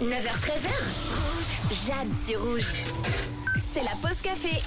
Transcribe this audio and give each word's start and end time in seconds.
9h13h. 0.00 0.68
Rouge. 1.08 1.86
Jade 1.86 2.08
sur 2.26 2.42
rouge. 2.42 2.72
C'est 3.72 3.82
la 3.82 3.94
pause 4.00 4.20
café. 4.22 4.60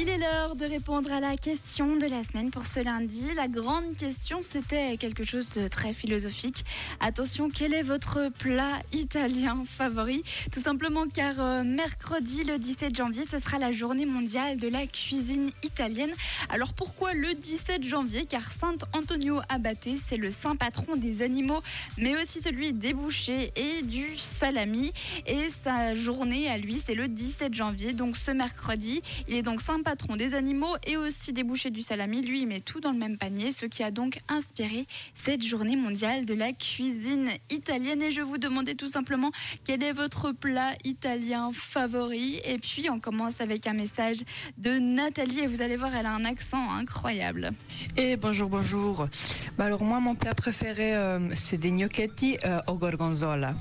Il 0.00 0.08
est 0.08 0.18
l'heure 0.18 0.54
de 0.54 0.64
répondre 0.64 1.10
à 1.10 1.18
la 1.18 1.36
question 1.36 1.96
de 1.96 2.06
la 2.06 2.22
semaine 2.22 2.52
pour 2.52 2.66
ce 2.66 2.78
lundi. 2.78 3.32
La 3.34 3.48
grande 3.48 3.96
question, 3.96 4.38
c'était 4.42 4.96
quelque 4.96 5.24
chose 5.24 5.48
de 5.50 5.66
très 5.66 5.92
philosophique. 5.92 6.64
Attention, 7.00 7.50
quel 7.50 7.74
est 7.74 7.82
votre 7.82 8.30
plat 8.38 8.78
italien 8.92 9.64
favori? 9.66 10.22
Tout 10.52 10.60
simplement 10.60 11.06
car 11.12 11.34
euh, 11.40 11.64
mercredi, 11.64 12.44
le 12.44 12.58
17 12.60 12.94
janvier, 12.94 13.24
ce 13.28 13.40
sera 13.40 13.58
la 13.58 13.72
journée 13.72 14.06
mondiale 14.06 14.56
de 14.56 14.68
la 14.68 14.86
cuisine 14.86 15.50
italienne. 15.64 16.12
Alors 16.48 16.74
pourquoi 16.74 17.12
le 17.12 17.34
17 17.34 17.82
janvier? 17.82 18.24
Car 18.24 18.52
Saint 18.52 18.78
Antonio 18.92 19.40
Abate, 19.48 19.88
c'est 19.96 20.16
le 20.16 20.30
saint 20.30 20.54
patron 20.54 20.94
des 20.94 21.22
animaux, 21.22 21.60
mais 21.96 22.16
aussi 22.22 22.38
celui 22.38 22.72
des 22.72 22.94
bouchers 22.94 23.52
et 23.56 23.82
du 23.82 24.16
salami. 24.16 24.92
Et 25.26 25.48
sa 25.48 25.96
journée 25.96 26.48
à 26.48 26.56
lui, 26.56 26.74
c'est 26.76 26.94
le 26.94 27.08
17 27.08 27.52
janvier, 27.52 27.94
donc 27.94 28.16
ce 28.16 28.30
mercredi. 28.30 29.02
Il 29.26 29.34
est 29.34 29.42
donc 29.42 29.60
saint 29.60 29.82
patron 29.88 30.16
des 30.16 30.34
animaux 30.34 30.76
et 30.86 30.98
aussi 30.98 31.32
des 31.32 31.42
bouchers 31.42 31.70
du 31.70 31.82
salami. 31.82 32.20
Lui, 32.20 32.44
met 32.44 32.60
tout 32.60 32.78
dans 32.78 32.92
le 32.92 32.98
même 32.98 33.16
panier, 33.16 33.52
ce 33.52 33.64
qui 33.64 33.82
a 33.82 33.90
donc 33.90 34.20
inspiré 34.28 34.86
cette 35.14 35.42
journée 35.42 35.76
mondiale 35.76 36.26
de 36.26 36.34
la 36.34 36.52
cuisine 36.52 37.30
italienne. 37.48 38.02
Et 38.02 38.10
je 38.10 38.20
vous 38.20 38.36
demandais 38.36 38.74
tout 38.74 38.88
simplement 38.88 39.30
quel 39.64 39.82
est 39.82 39.94
votre 39.94 40.32
plat 40.32 40.74
italien 40.84 41.52
favori. 41.54 42.38
Et 42.44 42.58
puis, 42.58 42.90
on 42.90 43.00
commence 43.00 43.40
avec 43.40 43.66
un 43.66 43.72
message 43.72 44.18
de 44.58 44.72
Nathalie. 44.72 45.40
Et 45.40 45.46
vous 45.46 45.62
allez 45.62 45.76
voir, 45.76 45.94
elle 45.94 46.04
a 46.04 46.12
un 46.12 46.26
accent 46.26 46.70
incroyable. 46.70 47.52
Et 47.96 48.18
bonjour, 48.18 48.50
bonjour. 48.50 49.08
Bah 49.56 49.64
alors 49.64 49.84
moi, 49.84 50.00
mon 50.00 50.14
plat 50.14 50.34
préféré, 50.34 50.94
euh, 50.94 51.34
c'est 51.34 51.56
des 51.56 51.70
gnocchetti 51.70 52.36
euh, 52.44 52.60
au 52.66 52.74
gorgonzola. 52.74 53.54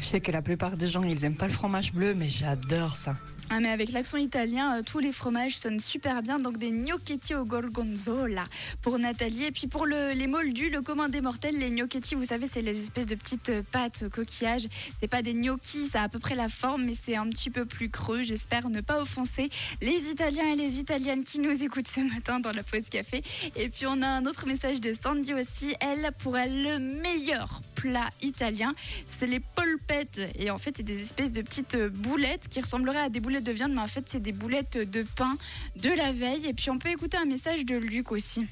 Je 0.00 0.04
sais 0.04 0.20
que 0.20 0.32
la 0.32 0.40
plupart 0.40 0.78
des 0.78 0.86
gens, 0.86 1.02
ils 1.02 1.26
aiment 1.26 1.36
pas 1.36 1.46
le 1.46 1.52
fromage 1.52 1.92
bleu, 1.92 2.14
mais 2.14 2.30
j'adore 2.30 2.96
ça. 2.96 3.16
Ah 3.50 3.60
mais 3.60 3.68
avec 3.68 3.92
l'accent 3.92 4.16
italien, 4.16 4.78
euh, 4.78 4.82
tous 4.82 4.98
les 5.00 5.12
fromages 5.12 5.58
sonnent 5.58 5.78
super 5.78 6.22
bien. 6.22 6.38
Donc 6.38 6.56
des 6.56 6.70
gnocchetti 6.70 7.34
au 7.34 7.44
gorgonzola 7.44 8.46
pour 8.80 8.98
Nathalie. 8.98 9.44
Et 9.44 9.52
puis 9.52 9.66
pour 9.66 9.84
le- 9.86 10.12
les 10.12 10.26
moldus, 10.26 10.70
le 10.70 10.80
commun 10.80 11.08
des 11.10 11.20
mortels, 11.20 11.56
les 11.58 11.70
gnocchetti, 11.70 12.14
vous 12.14 12.24
savez, 12.24 12.46
c'est 12.46 12.62
les 12.62 12.80
espèces 12.80 13.04
de 13.06 13.14
petites 13.14 13.50
euh, 13.50 13.62
pâtes 13.70 14.08
coquillages. 14.08 14.66
C'est 14.98 15.08
pas 15.08 15.20
des 15.22 15.34
gnocchis, 15.34 15.86
ça 15.86 16.00
a 16.00 16.04
à 16.04 16.08
peu 16.08 16.18
près 16.18 16.34
la 16.34 16.48
forme, 16.48 16.84
mais 16.84 16.94
c'est 16.94 17.16
un 17.16 17.28
petit 17.28 17.50
peu 17.50 17.64
plus 17.66 17.90
creux. 17.90 18.22
J'espère 18.22 18.70
ne 18.70 18.80
pas 18.80 19.00
offenser 19.00 19.50
les 19.82 20.08
Italiens 20.08 20.50
et 20.52 20.56
les 20.56 20.80
Italiennes 20.80 21.22
qui 21.22 21.38
nous 21.38 21.62
écoutent 21.62 21.86
ce 21.88 22.00
matin 22.00 22.40
dans 22.40 22.52
la 22.52 22.62
pause 22.62 22.88
café. 22.90 23.22
Et 23.56 23.68
puis 23.68 23.86
on 23.86 24.00
a 24.02 24.08
un 24.08 24.24
autre 24.24 24.46
message 24.46 24.80
de 24.80 24.92
Sandy 24.94 25.34
aussi. 25.34 25.74
Elle, 25.80 26.10
pour 26.18 26.36
elle, 26.38 26.62
le 26.64 26.78
meilleur 26.78 27.60
plat 27.74 28.08
italien, 28.22 28.72
c'est 29.06 29.26
les 29.26 29.40
Et 30.38 30.50
en 30.50 30.58
fait, 30.58 30.76
c'est 30.76 30.82
des 30.82 31.02
espèces 31.02 31.30
de 31.30 31.42
petites 31.42 31.74
euh, 31.74 31.88
boulettes 31.88 32.48
qui 32.48 32.60
ressembleraient 32.60 33.04
à 33.04 33.08
des 33.08 33.20
boulettes 33.20 33.44
de 33.44 33.52
viande, 33.52 33.72
mais 33.72 33.80
en 33.80 33.86
fait, 33.86 34.04
c'est 34.06 34.20
des 34.20 34.32
boulettes 34.32 34.78
de 34.78 35.04
pain 35.16 35.36
de 35.76 35.90
la 35.90 36.12
veille. 36.12 36.46
Et 36.46 36.54
puis, 36.54 36.70
on 36.70 36.78
peut 36.78 36.90
écouter 36.90 37.16
un 37.16 37.24
message 37.24 37.64
de 37.64 37.76
Luc 37.76 38.12
aussi. 38.12 38.46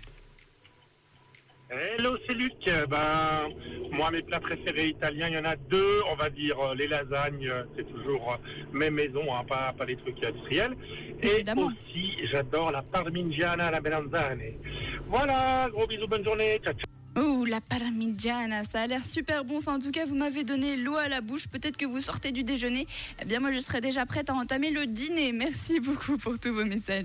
Hello, 1.71 2.19
c'est 2.27 2.35
Luc. 2.35 2.53
Ben, 2.91 3.49
moi, 3.93 4.11
mes 4.11 4.23
plats 4.23 4.41
préférés 4.41 4.89
italiens, 4.89 5.29
il 5.29 5.35
y 5.35 5.39
en 5.39 5.45
a 5.45 5.57
deux. 5.57 6.03
On 6.11 6.17
va 6.17 6.29
dire 6.29 6.59
euh, 6.61 6.75
les 6.75 6.87
lasagnes, 6.87 7.49
euh, 7.49 7.65
c'est 7.77 7.91
toujours 7.91 8.39
mes 8.73 8.91
maisons, 8.91 9.35
hein, 9.35 9.43
pas, 9.49 9.73
pas 9.73 9.87
les 9.87 9.97
trucs 9.97 10.23
industriels. 10.23 10.77
Et 11.23 11.43
aussi, 11.57 12.13
j'adore 12.31 12.73
la 12.73 12.83
parmigiana 12.83 13.69
alla 13.69 13.81
melanzane. 13.81 14.43
Voilà, 15.09 15.69
gros 15.71 15.87
bisous, 15.87 16.07
bonne 16.07 16.25
journée. 16.25 16.61
Ciao, 16.63 16.75
ciao. 16.75 16.92
Oh, 17.15 17.45
la 17.45 17.61
parmigiana, 17.61 18.65
ça 18.65 18.83
a 18.83 18.87
l'air 18.87 19.05
super 19.05 19.45
bon. 19.45 19.59
Ça, 19.61 19.73
en 19.73 19.79
tout 19.79 19.91
cas, 19.91 20.07
vous 20.07 20.15
m'avez 20.15 20.45
donné 20.45 20.79
l'eau 20.79 20.97
à 20.97 21.09
la 21.09 21.21
bouche. 21.21 21.47
Peut-être 21.47 21.77
que 21.77 21.85
vous 21.85 22.01
sortez 22.01 22.33
du 22.33 22.43
déjeuner. 22.43 22.87
Eh 23.21 23.27
bien, 23.27 23.39
moi, 23.39 23.53
je 23.53 23.59
serais 23.61 23.83
déjà 23.83 24.07
prête 24.07 24.31
à 24.31 24.35
entamer 24.35 24.71
le 24.71 24.87
dîner. 24.87 25.33
Merci 25.33 25.79
beaucoup 25.79 26.17
pour 26.17 26.39
tous 26.39 26.55
vos 26.55 26.65
messages. 26.65 27.01